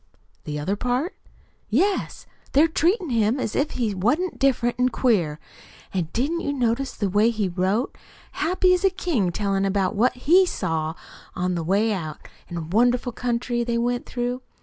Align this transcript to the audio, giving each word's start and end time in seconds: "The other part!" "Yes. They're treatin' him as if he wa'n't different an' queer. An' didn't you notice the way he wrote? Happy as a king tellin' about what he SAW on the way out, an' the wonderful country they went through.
"The 0.45 0.57
other 0.57 0.75
part!" 0.75 1.15
"Yes. 1.69 2.25
They're 2.53 2.67
treatin' 2.67 3.11
him 3.11 3.39
as 3.39 3.55
if 3.55 3.73
he 3.77 3.93
wa'n't 3.93 4.39
different 4.39 4.77
an' 4.79 4.89
queer. 4.89 5.39
An' 5.93 6.07
didn't 6.11 6.39
you 6.41 6.53
notice 6.53 6.95
the 6.95 7.07
way 7.07 7.29
he 7.29 7.47
wrote? 7.47 7.95
Happy 8.31 8.73
as 8.73 8.83
a 8.83 8.89
king 8.89 9.31
tellin' 9.31 9.63
about 9.63 9.93
what 9.95 10.13
he 10.15 10.43
SAW 10.47 10.95
on 11.35 11.53
the 11.53 11.63
way 11.63 11.93
out, 11.93 12.27
an' 12.49 12.55
the 12.55 12.63
wonderful 12.63 13.11
country 13.11 13.63
they 13.63 13.77
went 13.77 14.07
through. 14.07 14.41